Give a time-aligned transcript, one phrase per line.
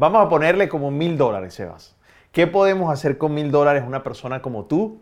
[0.00, 1.96] Vamos a ponerle como mil dólares, Sebas.
[2.30, 5.00] ¿Qué podemos hacer con mil dólares una persona como tú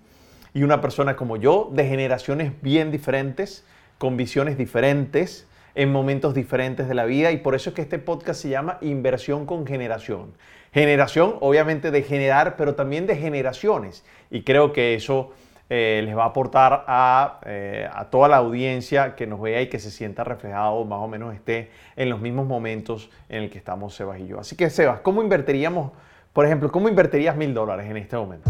[0.55, 3.67] y una persona como yo, de generaciones bien diferentes,
[3.99, 7.31] con visiones diferentes, en momentos diferentes de la vida?
[7.31, 10.33] Y por eso es que este podcast se llama Inversión con Generación.
[10.73, 14.03] Generación, obviamente, de generar, pero también de generaciones.
[14.31, 15.33] Y creo que eso
[15.69, 19.69] eh, les va a aportar a, eh, a, toda la audiencia que nos vea y
[19.69, 23.59] que se sienta reflejado, más o menos esté en los mismos momentos en el que
[23.59, 24.39] estamos Sebas y yo.
[24.39, 25.91] Así que Sebas, ¿cómo invertiríamos,
[26.33, 28.49] por ejemplo, cómo invertirías mil dólares en este momento?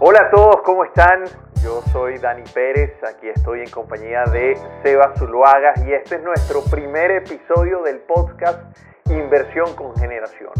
[0.00, 1.24] Hola a todos, ¿cómo están?
[1.62, 6.62] Yo soy Dani Pérez, aquí estoy en compañía de Sebas Zuluaga y este es nuestro
[6.64, 8.76] primer episodio del podcast
[9.08, 10.50] Inversión con Generación.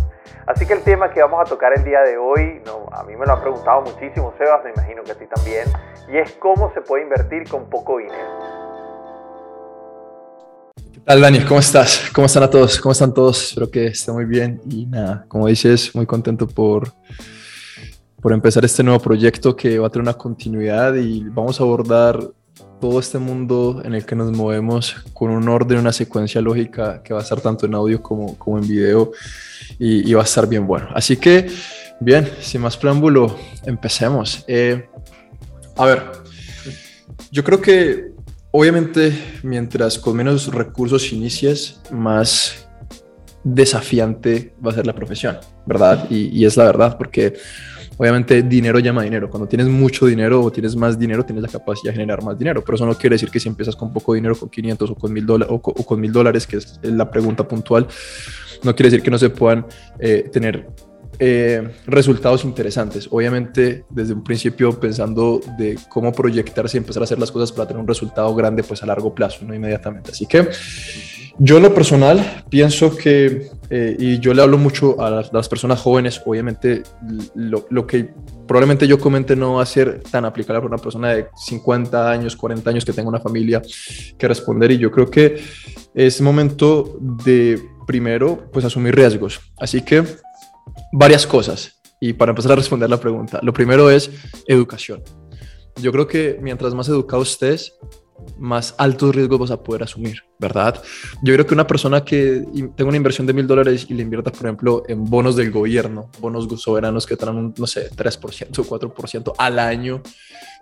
[0.46, 3.27] Así que el tema que vamos a tocar el día de hoy, a mí me
[3.27, 5.66] lo han preguntado muchísimo, Sebas, me imagino que a ti también,
[6.09, 8.14] y es cómo se puede invertir con poco dinero.
[10.92, 11.40] ¿Qué tal, Dani?
[11.40, 12.10] ¿Cómo estás?
[12.14, 12.80] ¿Cómo están a todos?
[12.80, 13.48] ¿Cómo están todos?
[13.48, 16.92] Espero que estén muy bien y nada, como dices, muy contento por,
[18.23, 22.21] por empezar este nuevo proyecto que va a tener una continuidad y vamos a abordar
[22.80, 27.15] todo este mundo en el que nos movemos con un orden, una secuencia lógica que
[27.15, 29.13] va a estar tanto en audio como, en video
[29.79, 30.88] y, va a estar bien bueno.
[30.95, 31.49] Así que,
[32.01, 34.45] bien, sin más preámbulo, empecemos.
[34.46, 34.88] Eh,
[35.77, 36.02] a ver,
[37.30, 38.13] yo creo que
[38.51, 42.68] obviamente mientras con menos recursos inicies, más
[43.45, 46.11] desafiante va a ser la profesión, ¿verdad?
[46.11, 47.35] Y es la verdad, porque
[47.97, 49.30] obviamente dinero llama dinero.
[49.30, 52.63] Cuando tienes mucho dinero o tienes más dinero, tienes la capacidad de generar más dinero.
[52.65, 55.13] Pero eso no quiere decir que si empiezas con poco dinero, con 500 o con
[55.13, 57.87] 1000 dólares, o, con 1000 dólares, que es la pregunta puntual,
[58.63, 59.67] no quiere decir que no se puedan
[59.99, 60.69] eh, tener
[61.19, 63.09] eh, resultados interesantes.
[63.11, 67.69] Obviamente, desde un principio pensando de cómo proyectarse y empezar a hacer las cosas para
[67.69, 70.11] tener un resultado grande, pues a largo plazo, no inmediatamente.
[70.11, 70.49] Así que
[71.38, 76.20] yo lo personal pienso que, eh, y yo le hablo mucho a las, personas jóvenes,
[76.25, 76.82] obviamente
[77.34, 78.10] lo, lo, que
[78.47, 82.37] probablemente yo comente no va a ser tan aplicable para una persona de 50 años,
[82.37, 83.61] 40 años que tenga una familia
[84.19, 85.43] que responder y yo creo que
[85.94, 89.41] es momento de primero pues asumir riesgos.
[89.59, 90.05] Así que
[90.93, 94.11] varias cosas y para empezar a responder la pregunta, lo primero es
[94.47, 95.03] educación.
[95.81, 97.75] Yo creo que mientras más educado estés,
[98.39, 100.83] más altos riesgos vas a poder asumir, ¿verdad?
[101.23, 102.45] Yo creo que una persona que
[102.77, 106.11] tenga una inversión de mil dólares y le invierta, por ejemplo, en bonos del gobierno,
[106.21, 110.03] bonos soberanos que traen un, no sé, 3% o 4% al año,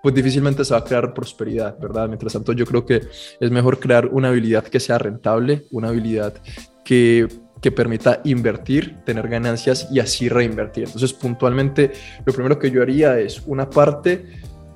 [0.02, 2.08] pues difícilmente se va a crear prosperidad, ¿verdad?
[2.08, 3.02] Mientras tanto, yo creo que
[3.40, 6.34] es mejor crear una habilidad que sea rentable, una habilidad
[6.84, 7.28] que
[7.64, 10.84] que permita invertir, tener ganancias y así reinvertir.
[10.84, 11.92] Entonces, puntualmente,
[12.26, 14.26] lo primero que yo haría es una parte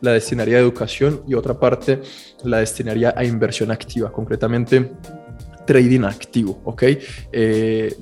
[0.00, 2.00] la destinaría a educación y otra parte
[2.44, 4.92] la destinaría a inversión activa, concretamente
[5.66, 6.82] trading activo, ¿ok?
[7.32, 7.94] Eh,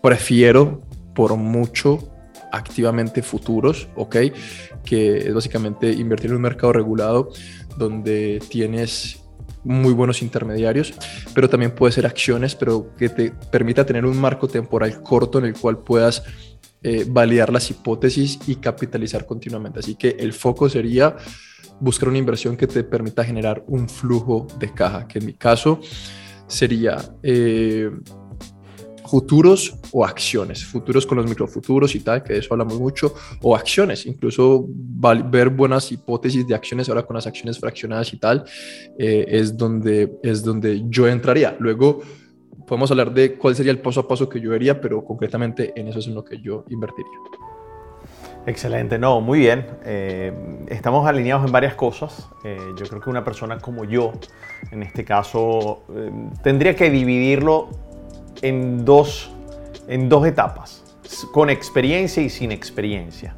[0.00, 0.82] prefiero
[1.14, 1.98] por mucho
[2.52, 4.16] activamente futuros, ¿ok?
[4.84, 7.30] Que es básicamente invertir en un mercado regulado
[7.76, 9.22] donde tienes
[9.64, 10.94] muy buenos intermediarios,
[11.34, 15.46] pero también puede ser acciones, pero que te permita tener un marco temporal corto en
[15.46, 16.22] el cual puedas
[16.88, 19.80] eh, validar las hipótesis y capitalizar continuamente.
[19.80, 21.16] Así que el foco sería
[21.80, 25.80] buscar una inversión que te permita generar un flujo de caja, que en mi caso
[26.46, 27.90] sería eh,
[29.04, 33.56] futuros o acciones, futuros con los microfuturos y tal, que de eso hablamos mucho, o
[33.56, 38.44] acciones, incluso ver buenas hipótesis de acciones ahora con las acciones fraccionadas y tal,
[38.96, 41.56] eh, es, donde, es donde yo entraría.
[41.58, 42.00] Luego,
[42.66, 45.88] podemos hablar de cuál sería el paso a paso que yo haría, pero concretamente en
[45.88, 47.18] eso es en lo que yo invertiría.
[48.46, 49.66] Excelente, no, muy bien.
[49.84, 50.32] Eh,
[50.68, 52.28] estamos alineados en varias cosas.
[52.44, 54.12] Eh, yo creo que una persona como yo,
[54.70, 56.10] en este caso, eh,
[56.44, 57.68] tendría que dividirlo
[58.42, 59.32] en dos,
[59.88, 60.84] en dos etapas,
[61.32, 63.36] con experiencia y sin experiencia.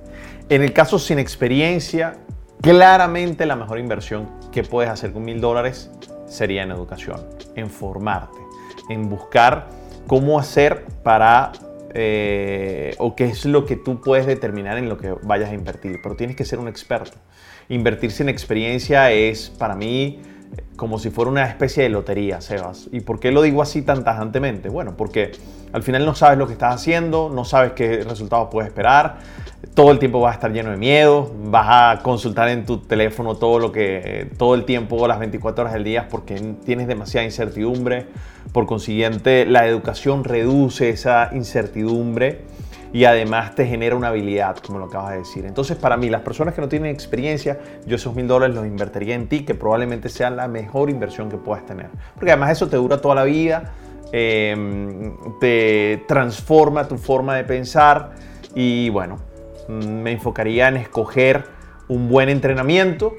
[0.50, 2.18] En el caso sin experiencia,
[2.60, 5.90] claramente la mejor inversión que puedes hacer con mil dólares
[6.26, 7.20] sería en educación,
[7.54, 8.47] en formarte
[8.88, 9.68] en buscar
[10.06, 11.52] cómo hacer para
[11.94, 16.00] eh, o qué es lo que tú puedes determinar en lo que vayas a invertir,
[16.02, 17.16] pero tienes que ser un experto.
[17.68, 20.20] Invertir sin experiencia es para mí
[20.78, 22.88] como si fuera una especie de lotería, Sebas.
[22.92, 24.68] ¿Y por qué lo digo así tan tajantemente?
[24.68, 25.32] Bueno, porque
[25.72, 29.16] al final no sabes lo que estás haciendo, no sabes qué resultados puedes esperar,
[29.74, 31.66] todo el tiempo vas a estar lleno de miedo, vas
[31.98, 35.82] a consultar en tu teléfono todo lo que todo el tiempo, las 24 horas del
[35.82, 38.06] día porque tienes demasiada incertidumbre.
[38.52, 42.42] Por consiguiente, la educación reduce esa incertidumbre
[42.92, 45.44] y además te genera una habilidad, como lo acabas de decir.
[45.44, 49.14] Entonces, para mí, las personas que no tienen experiencia, yo esos mil dólares los invertiría
[49.14, 51.90] en ti, que probablemente sea la mejor inversión que puedas tener.
[52.14, 53.72] Porque además eso te dura toda la vida
[54.12, 58.12] em, te transforma tu forma de pensar
[58.54, 59.18] y bueno,
[59.68, 61.44] mm, me enfocaría en escoger
[61.88, 63.12] un buen entrenamiento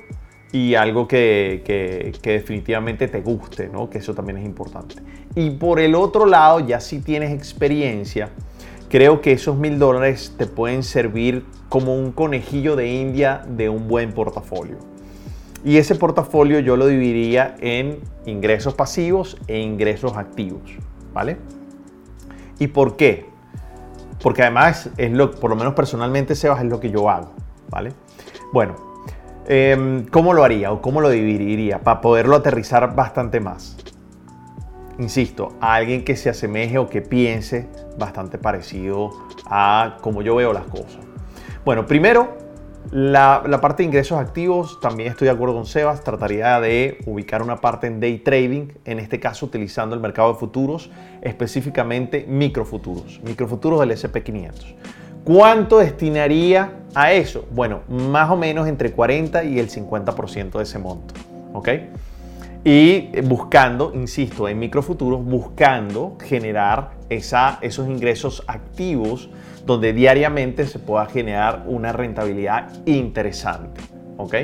[0.51, 3.89] y algo que, definitivamente te guste, ¿no?
[3.89, 4.95] que eso también es importante.
[5.35, 8.29] Y por el otro lado, ya si tienes experiencia,
[8.89, 13.87] creo que esos mil dólares te pueden servir como un conejillo de India de un
[13.87, 14.77] buen portafolio.
[15.63, 20.61] Y ese portafolio yo lo dividiría en ingresos pasivos e ingresos activos,
[21.13, 21.37] ¿vale?
[22.57, 23.27] ¿Y por qué?
[24.23, 27.31] Porque además es lo, por lo menos personalmente, Sebas, es lo que yo hago,
[27.69, 27.93] ¿vale?
[28.51, 28.75] Bueno,
[29.47, 33.77] em, ¿cómo lo haría o cómo lo dividiría para poderlo aterrizar bastante más?
[34.97, 37.67] Insisto, a alguien que se asemeje o que piense
[37.99, 39.11] bastante parecido
[39.45, 40.99] a cómo yo veo las cosas.
[41.63, 42.37] Bueno, primero,
[42.91, 47.57] la, parte de ingresos activos, también estoy de acuerdo con Sebas, trataría de ubicar una
[47.57, 50.89] parte en day trading, en este caso utilizando el mercado de futuros,
[51.21, 54.75] específicamente microfuturos, microfuturos del SP500.
[55.23, 57.45] ¿Cuánto destinaría a eso?
[57.51, 61.13] Bueno, más o menos entre 40 y el 50% de ese monto.
[61.53, 61.69] ¿Ok?
[62.63, 69.29] Y buscando, insisto, en microfuturos, buscando generar esos ingresos activos
[69.65, 73.81] donde diariamente se pueda generar una rentabilidad interesante.
[74.17, 74.35] ¿ok?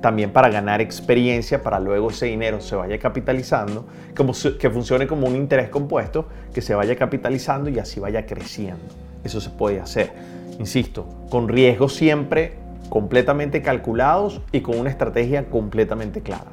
[0.00, 3.86] También para ganar experiencia, para luego ese dinero se vaya capitalizando,
[4.58, 8.84] que funcione como un interés compuesto, que se vaya capitalizando y así vaya creciendo.
[9.24, 10.12] Eso se puede hacer,
[10.60, 12.52] insisto, con riesgos siempre
[12.88, 16.52] completamente calculados y con una estrategia completamente clara.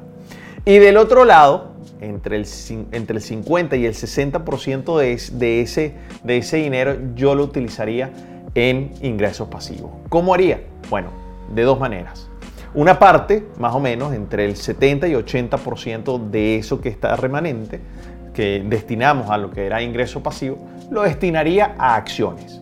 [0.64, 1.71] Y del otro lado,
[2.02, 2.46] entre el,
[2.92, 5.94] entre el 50 y el 60% de, de, ese,
[6.24, 8.10] de ese dinero yo lo utilizaría
[8.54, 9.92] en ingresos pasivos.
[10.08, 10.62] ¿Cómo haría?
[10.90, 11.10] Bueno,
[11.54, 12.28] de dos maneras.
[12.74, 17.80] Una parte, más o menos, entre el 70 y 80% de eso que está remanente,
[18.32, 20.58] que destinamos a lo que era ingreso pasivo,
[20.90, 22.61] lo destinaría a acciones.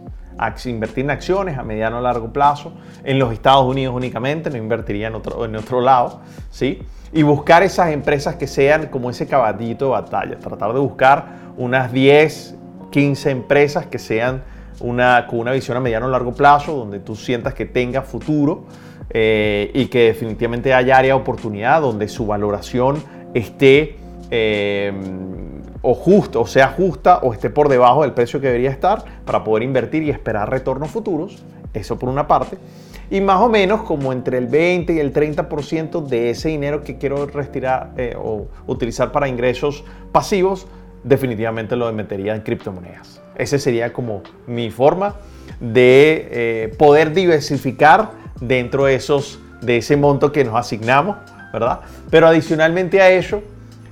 [0.64, 2.72] Invertir en acciones a mediano o largo plazo,
[3.04, 6.20] en los Estados Unidos únicamente, no invertiría en otro, en otro lado,
[6.50, 6.82] ¿sí?
[7.12, 10.38] y buscar esas empresas que sean como ese caballito de batalla.
[10.38, 11.26] Tratar de buscar
[11.56, 12.54] unas 10,
[12.90, 14.42] 15 empresas que sean
[14.80, 18.64] una, con una visión a mediano o largo plazo, donde tú sientas que tenga futuro
[19.10, 23.02] eh, y que definitivamente haya área de oportunidad, donde su valoración
[23.34, 23.96] esté
[24.30, 24.92] eh,
[25.82, 29.44] o justo, o sea justa o esté por debajo del precio que debería estar para
[29.44, 31.42] poder invertir y esperar retornos futuros.
[31.72, 32.58] Eso por una parte
[33.10, 36.96] y más o menos como entre el 20 y el 30% de ese dinero que
[36.96, 40.66] quiero retirar eh, o utilizar para ingresos pasivos,
[41.02, 43.20] definitivamente lo metería en criptomonedas.
[43.36, 45.16] Esa sería como mi forma
[45.58, 51.16] de eh, poder diversificar dentro de, esos, de ese monto que nos asignamos,
[51.52, 51.80] ¿verdad?
[52.10, 53.42] Pero adicionalmente a eso,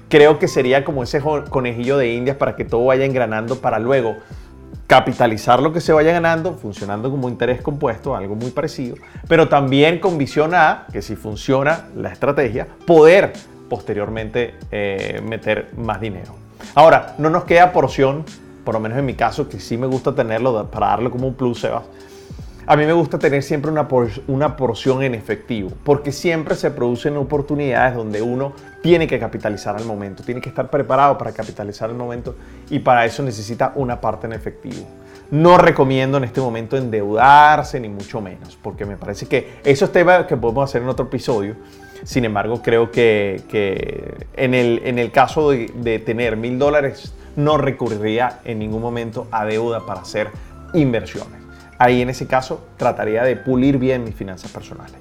[0.08, 4.16] creo que sería como ese conejillo de indias para que todo vaya engranando para luego
[4.87, 8.96] capitalizar lo que se vaya ganando, funcionando como interés compuesto, algo muy parecido,
[9.28, 13.34] pero también con visión a que si funciona la estrategia, poder
[13.69, 16.34] posteriormente eh, meter más dinero.
[16.75, 18.25] Ahora, no nos queda porción,
[18.64, 21.34] por lo menos en mi caso, que sí me gusta tenerlo para darle como un
[21.34, 21.84] plus, Sebas,
[22.69, 23.88] a mí me gusta tener siempre una,
[24.56, 30.23] porción en efectivo, porque siempre se producen oportunidades donde uno tiene que capitalizar al momento,
[30.23, 32.37] tiene que estar preparado para capitalizar al momento
[32.69, 34.87] y para eso necesita una parte en efectivo.
[35.31, 39.93] No recomiendo en este momento endeudarse, ni mucho menos, porque me parece que eso es
[39.93, 41.56] tema que podemos hacer en otro episodio.
[42.05, 47.56] Sin embargo, creo que, en, el, en el caso de, de tener mil dólares, no
[47.56, 50.29] recurriría en ningún momento a deuda para hacer
[50.75, 51.47] inversiones
[51.79, 54.97] ahí en ese caso trataría de pulir bien mis finanzas personales.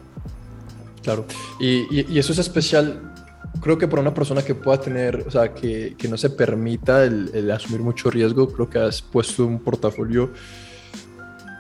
[1.04, 1.26] Claro,
[1.60, 3.14] y, eso es especial,
[3.62, 7.06] creo que para una persona que pueda tener, o sea, que, que no se permita
[7.06, 10.32] el, asumir mucho riesgo, creo que has puesto un portafolio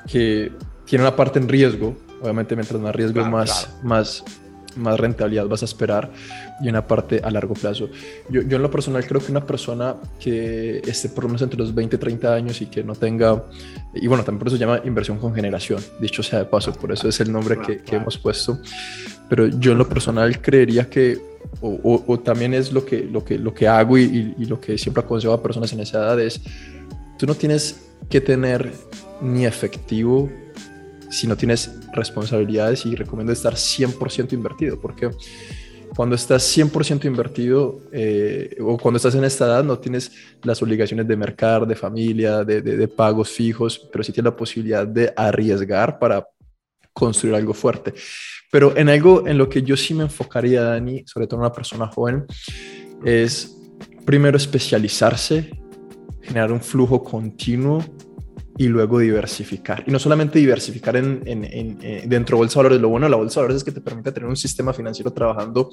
[0.06, 0.52] que
[0.86, 4.24] tiene una parte en riesgo, obviamente mientras más riesgo más, más
[4.76, 6.12] más rentabilidad vas a esperar
[6.62, 7.90] y una parte a largo plazo.
[8.30, 11.60] Yo, yo en lo personal creo que una persona que esté por lo menos entre
[11.60, 13.44] los 20 y 30 años y que no tenga,
[13.94, 16.92] y bueno, también por eso se llama inversión con generación, dicho sea de paso, por
[16.92, 18.60] eso es el nombre que, que hemos puesto,
[19.30, 21.20] pero yo en lo personal creería que,
[21.62, 24.78] o, o, también es lo que, lo que, lo que hago y, y, lo que
[24.78, 26.42] siempre aconsejo a personas en esa edad es,
[27.18, 28.72] tú no tienes que tener
[29.22, 30.30] ni efectivo
[31.10, 35.10] si no tienes responsabilidades y recomiendo estar 100% invertido, porque
[35.96, 40.12] cuando estás 100% invertido eh, o cuando estás en esta edad no tienes
[40.44, 44.86] las obligaciones de mercar, de familia, de, de, pagos fijos, pero sí tienes la posibilidad
[44.86, 46.28] de arriesgar para
[46.94, 47.94] construir algo fuerte.
[48.52, 51.54] Pero en algo en lo que yo sí me enfocaría, Dani, sobre todo en una
[51.54, 52.26] persona joven,
[53.06, 53.56] es
[54.06, 55.52] primero especializarse
[56.22, 57.84] generar un flujo continuo
[58.58, 59.84] y luego diversificar.
[59.86, 63.18] Y no solamente diversificar en, eh, dentro de bolsa de valores, lo bueno de la
[63.18, 65.70] bolsa de valores es que te permite tener un sistema financiero trabajando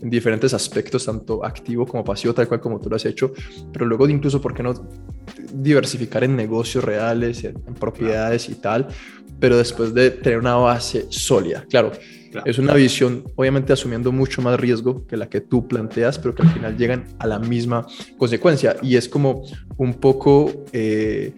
[0.00, 3.32] en diferentes aspectos, tanto activo como pasivo, tal cual como tú lo has hecho,
[3.72, 4.88] pero luego incluso, ¿por qué no
[5.52, 8.86] diversificar en negocios reales, en, propiedades y tal?
[9.40, 11.64] Pero después de tener una base sólida.
[11.68, 11.92] Claro,
[12.44, 16.42] Es una visión, obviamente asumiendo mucho más riesgo que la que tú planteas, pero que
[16.42, 18.76] al final llegan a la misma consecuencia.
[18.82, 19.44] Y es como
[19.76, 21.32] un poco eh,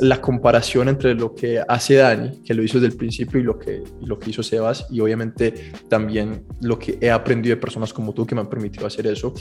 [0.00, 3.58] la comparación entre lo que hace Dani, que lo hizo desde el principio, y lo
[3.58, 8.12] que, lo que hizo Sebas, y obviamente también lo que he aprendido de personas como
[8.12, 9.34] tú que me han permitido hacer eso.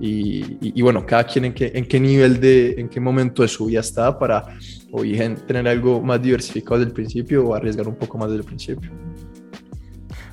[0.00, 3.66] Y, bueno, cada quien en qué, en qué nivel de, en qué momento de su
[3.66, 4.44] vida está para
[4.90, 8.40] o bien tener algo más diversificado desde el principio o arriesgar un poco más desde
[8.40, 8.90] el principio.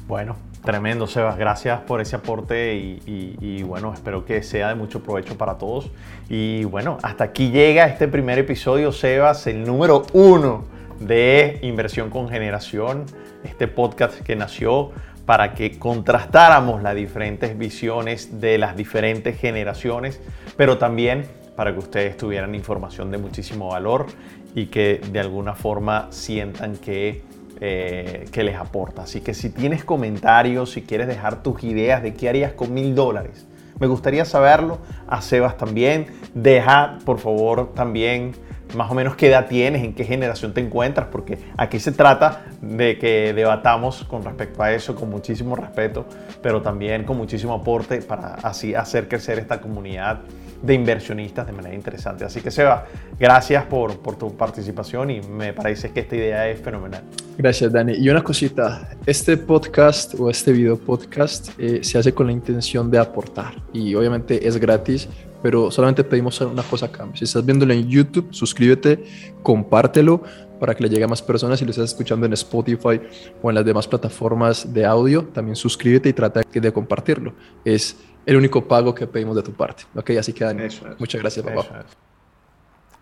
[0.07, 1.35] Bueno, tremendo, Sebas.
[1.35, 5.89] Gracias por ese aporte y, bueno, espero que sea de mucho provecho para todos.
[6.29, 10.65] Y bueno, hasta aquí llega este primer episodio, Sebas, el número uno
[10.99, 13.05] de Inversión con Generación,
[13.43, 14.91] este podcast que nació
[15.25, 20.21] para que contrastáramos las diferentes visiones de las diferentes generaciones,
[20.55, 24.05] pero también para que ustedes tuvieran información de muchísimo valor
[24.53, 27.23] y que de alguna forma sientan que
[27.61, 29.03] eh, que les aporta.
[29.03, 32.95] Así que si tienes comentarios, si quieres dejar tus ideas de qué harías con mil
[32.95, 33.45] dólares,
[33.79, 34.79] me gustaría saberlo.
[35.07, 36.07] A Sebas también.
[36.33, 38.33] Deja, por favor, también
[38.75, 42.45] más o menos qué edad tienes, en qué generación te encuentras, porque aquí se trata
[42.61, 46.05] de que debatamos con respecto a eso con muchísimo respeto,
[46.41, 50.21] pero también con muchísimo aporte para así hacer crecer esta comunidad
[50.61, 52.25] de inversionistas de manera interesante.
[52.25, 52.85] Así que Seba,
[53.19, 57.03] gracias por, por tu participación y me parece que esta idea es fenomenal.
[57.37, 57.93] Gracias Dani.
[57.93, 62.89] Y una cosita, este podcast o este video podcast eh, se hace con la intención
[62.89, 65.09] de aportar y obviamente es gratis
[65.45, 67.07] pero solamente pedimos una cosa acá.
[67.13, 69.03] Si estás viéndolo en YouTube, suscríbete,
[69.43, 70.23] compártelo
[70.59, 71.59] para que le llegue a más personas.
[71.59, 72.99] Si lo estás escuchando en Spotify
[73.43, 77.35] o en las demás plataformas de audio, también suscríbete y trata de compartirlo.
[77.63, 79.83] Es el único pago que pedimos de tu parte.
[79.93, 80.63] Ok, así que Dani,
[80.97, 81.85] muchas gracias, papá.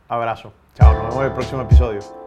[0.10, 0.52] Abrazo.
[0.76, 2.23] Chao, nos vemos en el próximo episodio.